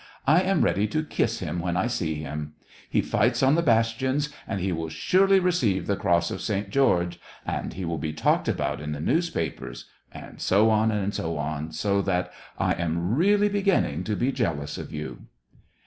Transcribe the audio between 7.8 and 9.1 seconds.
will be talked about in the